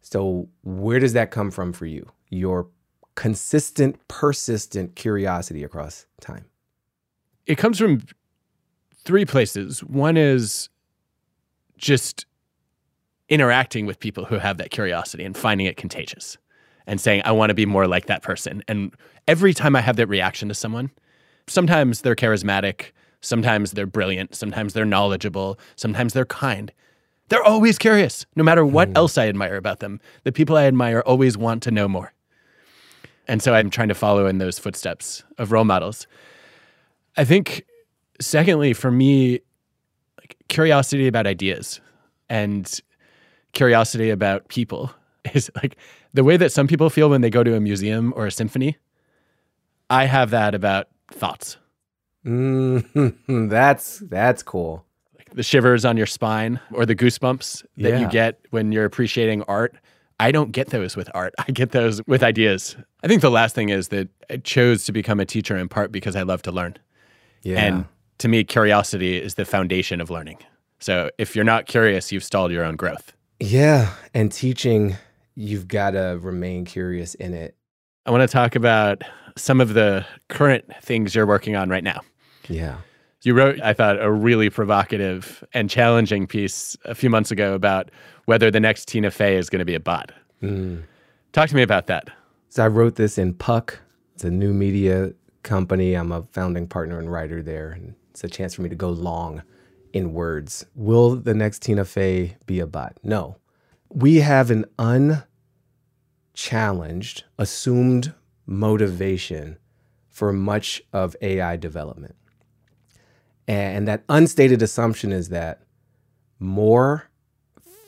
[0.00, 2.10] So, where does that come from for you?
[2.30, 2.68] Your
[3.14, 6.46] consistent, persistent curiosity across time?
[7.44, 8.00] It comes from
[8.94, 9.84] three places.
[9.84, 10.70] One is
[11.76, 12.24] just
[13.28, 16.38] interacting with people who have that curiosity and finding it contagious
[16.86, 18.62] and saying, I want to be more like that person.
[18.68, 18.94] And
[19.26, 20.90] every time I have that reaction to someone,
[21.48, 26.72] sometimes they're charismatic, sometimes they're brilliant, sometimes they're knowledgeable, sometimes they're kind.
[27.28, 28.96] They're always curious, no matter what mm.
[28.96, 30.00] else I admire about them.
[30.24, 32.12] The people I admire always want to know more.
[33.26, 36.06] And so I'm trying to follow in those footsteps of role models.
[37.16, 37.64] I think,
[38.20, 39.40] secondly, for me,
[40.18, 41.80] like curiosity about ideas
[42.30, 42.80] and
[43.52, 44.90] curiosity about people
[45.34, 45.76] is like
[46.14, 48.78] the way that some people feel when they go to a museum or a symphony.
[49.90, 51.56] I have that about thoughts.
[52.24, 53.16] Mm,
[53.50, 54.84] that's that's cool.
[55.16, 58.00] Like the shivers on your spine or the goosebumps that yeah.
[58.00, 59.74] you get when you're appreciating art.
[60.20, 61.34] I don't get those with art.
[61.48, 62.76] I get those with ideas.
[63.02, 65.92] I think the last thing is that I chose to become a teacher in part
[65.92, 66.76] because I love to learn.
[67.42, 67.62] Yeah.
[67.62, 67.84] And
[68.18, 70.38] to me, curiosity is the foundation of learning.
[70.80, 73.12] So if you're not curious, you've stalled your own growth.
[73.40, 73.92] Yeah.
[74.12, 74.96] And teaching,
[75.34, 77.56] you've got to remain curious in it.
[78.06, 79.02] I want to talk about
[79.38, 82.00] some of the current things you're working on right now.
[82.48, 82.78] Yeah.
[83.22, 87.90] You wrote, I thought, a really provocative and challenging piece a few months ago about
[88.26, 90.12] whether the next Tina Fey is going to be a bot.
[90.42, 90.84] Mm.
[91.32, 92.10] Talk to me about that.
[92.48, 93.80] So I wrote this in Puck.
[94.14, 95.94] It's a new media company.
[95.94, 97.70] I'm a founding partner and writer there.
[97.70, 99.42] And it's a chance for me to go long
[99.92, 100.64] in words.
[100.74, 102.96] Will the next Tina Fey be a bot?
[103.02, 103.36] No.
[103.90, 104.64] We have an
[106.34, 108.14] unchallenged, assumed
[108.48, 109.58] motivation
[110.08, 112.16] for much of AI development.
[113.46, 115.62] And that unstated assumption is that
[116.40, 117.10] more,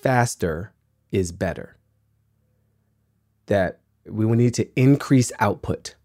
[0.02, 0.72] faster
[1.10, 1.76] is better.
[3.46, 5.96] That we will need to increase output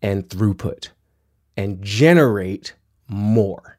[0.00, 0.90] and throughput
[1.56, 2.74] and generate
[3.08, 3.78] more.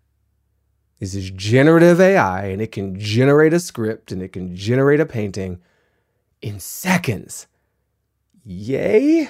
[1.00, 5.06] This is generative AI, and it can generate a script and it can generate a
[5.06, 5.60] painting
[6.42, 7.48] in seconds.
[8.44, 9.30] Yay?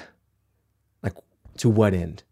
[1.62, 2.24] To what end?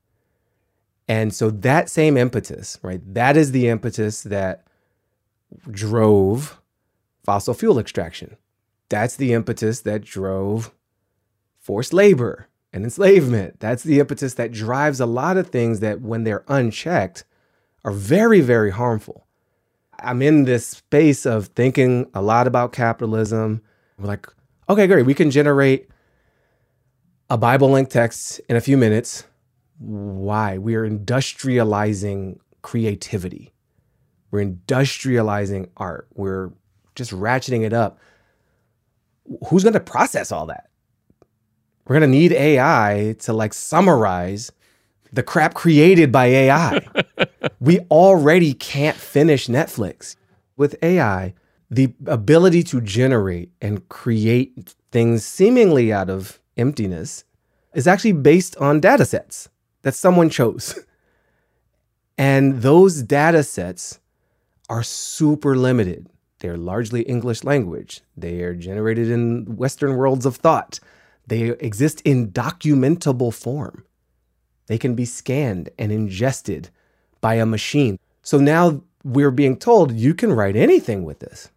[1.07, 3.01] And so that same impetus, right?
[3.13, 4.65] That is the impetus that
[5.69, 6.59] drove
[7.23, 8.37] fossil fuel extraction.
[8.89, 10.71] That's the impetus that drove
[11.59, 13.59] forced labor and enslavement.
[13.59, 17.23] That's the impetus that drives a lot of things that, when they're unchecked,
[17.83, 19.27] are very, very harmful.
[19.99, 23.61] I'm in this space of thinking a lot about capitalism.
[23.97, 24.27] We're like,
[24.69, 25.88] okay, great, we can generate
[27.29, 29.25] a Bible length text in a few minutes
[29.79, 30.57] why?
[30.57, 33.53] We are industrializing creativity.
[34.29, 36.07] We're industrializing art.
[36.13, 36.51] We're
[36.95, 37.97] just ratcheting it up.
[39.47, 40.69] Who's going to process all that?
[41.87, 44.51] We're going to need AI to like summarize
[45.11, 46.85] the crap created by AI.
[47.59, 50.15] we already can't finish Netflix.
[50.55, 51.33] With AI,
[51.71, 57.23] the ability to generate and create things seemingly out of emptiness
[57.73, 59.49] is actually based on data sets
[59.81, 60.77] that someone chose.
[62.19, 64.01] And those data sets
[64.69, 66.09] are super limited.
[66.39, 68.01] They're largely English language.
[68.17, 70.81] They are generated in Western worlds of thought.
[71.27, 73.85] They exist in documentable form.
[74.67, 76.69] They can be scanned and ingested
[77.21, 77.97] by a machine.
[78.21, 81.49] So now we're being told you can write anything with this.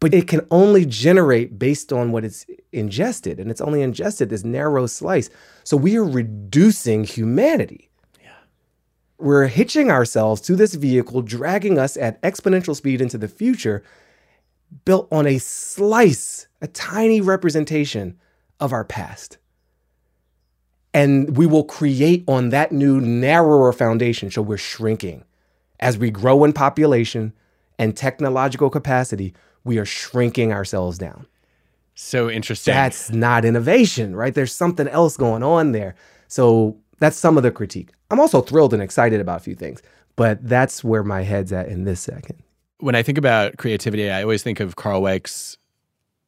[0.00, 4.44] But it can only generate based on what it's ingested, and it's only ingested this
[4.44, 5.28] narrow slice.
[5.62, 7.90] So we are reducing humanity.
[8.22, 8.30] Yeah.
[9.18, 13.84] We're hitching ourselves to this vehicle, dragging us at exponential speed into the future,
[14.86, 18.18] built on a slice, a tiny representation
[18.58, 19.36] of our past.
[20.94, 24.30] And we will create on that new, narrower foundation.
[24.30, 25.24] So we're shrinking.
[25.78, 27.32] As we grow in population
[27.78, 29.34] and technological capacity,
[29.64, 31.26] we are shrinking ourselves down.
[31.94, 32.72] So interesting.
[32.72, 34.34] That's not innovation, right?
[34.34, 35.94] There's something else going on there.
[36.28, 37.90] So that's some of the critique.
[38.10, 39.82] I'm also thrilled and excited about a few things,
[40.16, 42.42] but that's where my head's at in this second.
[42.78, 45.58] When I think about creativity, I always think of Karl Weick's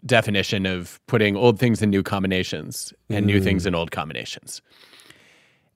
[0.05, 3.29] definition of putting old things in new combinations and mm.
[3.29, 4.61] new things in old combinations.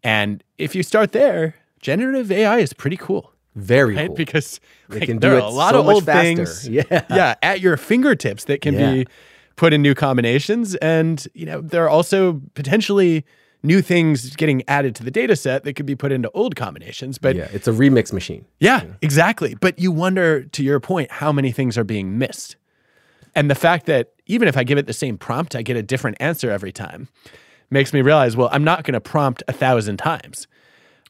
[0.03, 3.33] And if you start there, generative AI is pretty cool.
[3.57, 4.07] Very right?
[4.09, 4.17] cool.
[4.17, 6.23] Because like, there are a lot so of old faster.
[6.23, 6.83] things yeah.
[7.11, 8.93] yeah, at your fingertips that can yeah.
[8.93, 9.07] be
[9.57, 10.75] put in new combinations.
[10.77, 13.25] And, you know, there are also potentially
[13.63, 17.17] new things getting added to the data set that could be put into old combinations.
[17.17, 18.45] But yeah, it's a remix machine.
[18.61, 19.55] Yeah, yeah, exactly.
[19.55, 22.57] But you wonder, to your point, how many things are being missed.
[23.35, 25.83] And the fact that even if I give it the same prompt, I get a
[25.83, 27.09] different answer every time
[27.71, 30.47] makes me realize, well, I'm not going to prompt a thousand times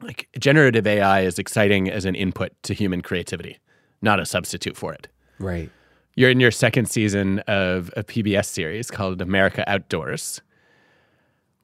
[0.03, 3.59] like generative AI is exciting as an input to human creativity,
[4.03, 5.09] not a substitute for it.
[5.39, 5.71] Right.
[6.15, 10.41] You're in your second season of a PBS series called America Outdoors.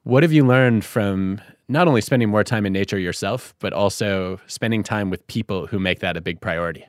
[0.03, 4.39] What have you learned from not only spending more time in nature yourself, but also
[4.47, 6.85] spending time with people who make that a big priority?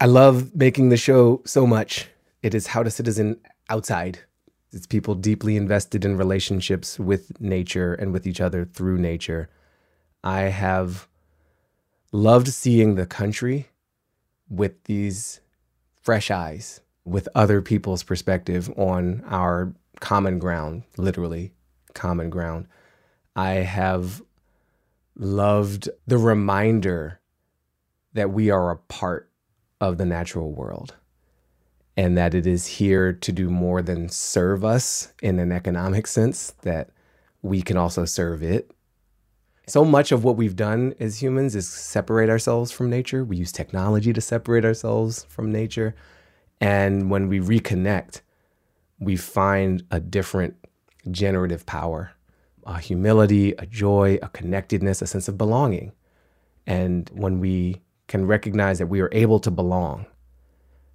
[0.00, 2.08] I love making the show so much.
[2.42, 3.38] It is how to citizen
[3.68, 4.18] outside.
[4.72, 9.48] It's people deeply invested in relationships with nature and with each other through nature.
[10.24, 11.08] I have
[12.12, 13.68] loved seeing the country
[14.48, 15.40] with these
[16.00, 21.52] fresh eyes, with other people's perspective on our common ground, literally
[21.94, 22.66] common ground.
[23.34, 24.22] I have
[25.16, 27.20] loved the reminder
[28.12, 29.30] that we are a part
[29.80, 30.94] of the natural world
[31.96, 36.52] and that it is here to do more than serve us in an economic sense,
[36.62, 36.90] that
[37.42, 38.70] we can also serve it
[39.66, 43.24] so much of what we've done as humans is separate ourselves from nature.
[43.24, 45.94] We use technology to separate ourselves from nature.
[46.60, 48.22] And when we reconnect,
[48.98, 50.56] we find a different
[51.10, 52.12] generative power,
[52.66, 55.92] a humility, a joy, a connectedness, a sense of belonging.
[56.66, 60.06] And when we can recognize that we are able to belong,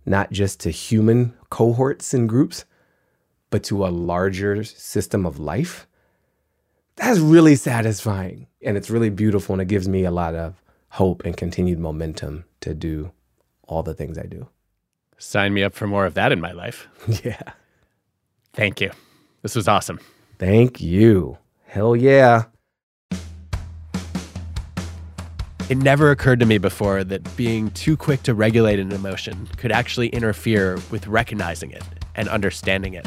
[0.06, 2.66] not just to human cohorts and groups,
[3.50, 5.88] but to a larger system of life,
[6.98, 11.24] that's really satisfying and it's really beautiful and it gives me a lot of hope
[11.24, 13.12] and continued momentum to do
[13.68, 14.48] all the things I do.
[15.18, 16.88] Sign me up for more of that in my life.
[17.24, 17.42] Yeah.
[18.54, 18.90] Thank you.
[19.44, 20.00] This was awesome.
[20.40, 21.38] Thank you.
[21.68, 22.46] Hell yeah.
[25.70, 29.72] It never occurred to me before that being too quick to regulate an emotion could
[29.72, 31.84] actually interfere with recognizing it
[32.16, 33.06] and understanding it.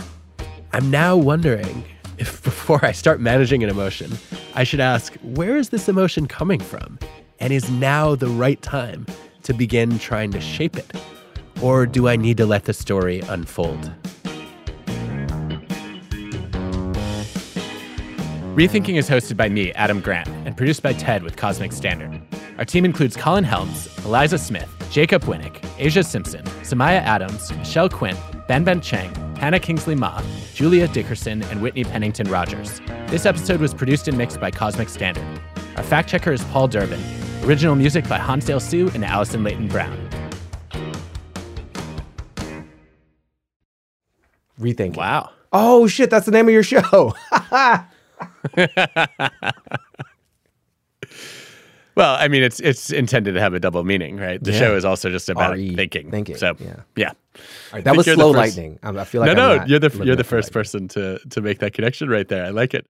[0.72, 1.84] I'm now wondering
[2.20, 4.12] if before I start managing an emotion,
[4.54, 6.98] I should ask, where is this emotion coming from?
[7.40, 9.06] And is now the right time
[9.44, 10.92] to begin trying to shape it?
[11.62, 13.90] Or do I need to let the story unfold?
[18.54, 22.20] Rethinking is hosted by me, Adam Grant, and produced by TED with Cosmic Standard.
[22.58, 28.16] Our team includes Colin Helms, Eliza Smith, Jacob Winik, Aja Simpson, Samiah Adams, Michelle Quinn,
[28.48, 30.20] Ben Ben Chang, Hannah Kingsley Ma,
[30.52, 32.80] Julia Dickerson, and Whitney Pennington Rodgers.
[33.06, 35.24] This episode was produced and mixed by Cosmic Standard.
[35.76, 37.00] Our fact checker is Paul Durbin.
[37.44, 39.96] Original music by Hansdale Hsu and Allison Layton Brown.
[44.58, 44.96] Rethink.
[44.96, 45.30] Wow.
[45.52, 47.14] Oh shit, that's the name of your show.
[51.94, 54.42] Well, I mean, it's it's intended to have a double meaning, right?
[54.42, 54.58] The yeah.
[54.58, 56.10] show is also just about R-E, thinking.
[56.10, 56.36] Thinking.
[56.36, 57.12] So yeah, yeah.
[57.72, 58.78] Right, that was slow lightning.
[58.82, 59.64] I feel like no, I'm no.
[59.64, 62.44] You're the you're the first person to to make that connection right there.
[62.44, 62.86] I like it.